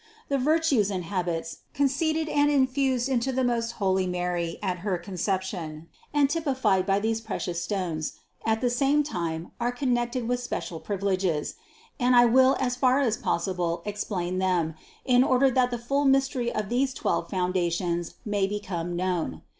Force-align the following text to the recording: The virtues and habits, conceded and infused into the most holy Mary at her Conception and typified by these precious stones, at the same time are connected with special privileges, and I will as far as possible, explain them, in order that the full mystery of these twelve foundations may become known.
The 0.29 0.39
virtues 0.39 0.89
and 0.89 1.03
habits, 1.03 1.57
conceded 1.75 2.27
and 2.27 2.49
infused 2.49 3.07
into 3.07 3.31
the 3.31 3.43
most 3.43 3.73
holy 3.73 4.07
Mary 4.07 4.57
at 4.59 4.79
her 4.79 4.97
Conception 4.97 5.89
and 6.11 6.27
typified 6.27 6.87
by 6.87 6.99
these 6.99 7.21
precious 7.21 7.61
stones, 7.63 8.13
at 8.43 8.61
the 8.61 8.69
same 8.71 9.03
time 9.03 9.51
are 9.59 9.71
connected 9.71 10.27
with 10.27 10.39
special 10.41 10.79
privileges, 10.79 11.53
and 11.99 12.15
I 12.15 12.25
will 12.25 12.57
as 12.59 12.75
far 12.75 12.99
as 12.99 13.15
possible, 13.15 13.83
explain 13.85 14.39
them, 14.39 14.73
in 15.05 15.23
order 15.23 15.51
that 15.51 15.69
the 15.69 15.77
full 15.77 16.05
mystery 16.05 16.51
of 16.51 16.69
these 16.69 16.95
twelve 16.95 17.29
foundations 17.29 18.15
may 18.25 18.47
become 18.47 18.95
known. 18.95 19.43